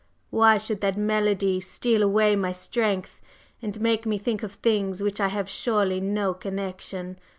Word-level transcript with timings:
"Why 0.31 0.57
should 0.57 0.81
that 0.81 0.97
melody 0.97 1.59
steal 1.59 2.01
away 2.01 2.35
my 2.35 2.53
strength 2.53 3.21
and 3.61 3.79
make 3.79 4.03
me 4.07 4.17
think 4.17 4.41
of 4.41 4.53
things 4.53 4.99
with 4.99 5.11
which 5.13 5.21
I 5.21 5.27
have 5.27 5.47
surely 5.47 5.99
no 5.99 6.33
connection! 6.33 7.19